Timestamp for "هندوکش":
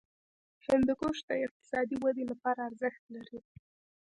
0.65-1.17